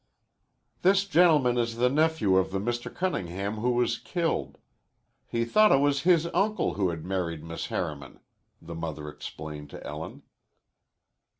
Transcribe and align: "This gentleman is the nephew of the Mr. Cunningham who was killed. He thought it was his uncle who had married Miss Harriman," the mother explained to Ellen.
"This 0.81 1.05
gentleman 1.05 1.59
is 1.59 1.75
the 1.75 1.87
nephew 1.87 2.35
of 2.37 2.49
the 2.51 2.57
Mr. 2.57 2.91
Cunningham 2.91 3.57
who 3.57 3.69
was 3.69 3.99
killed. 3.99 4.57
He 5.27 5.45
thought 5.45 5.71
it 5.71 5.77
was 5.77 6.01
his 6.01 6.25
uncle 6.33 6.73
who 6.73 6.89
had 6.89 7.05
married 7.05 7.43
Miss 7.43 7.67
Harriman," 7.67 8.19
the 8.59 8.73
mother 8.73 9.07
explained 9.09 9.69
to 9.69 9.85
Ellen. 9.85 10.23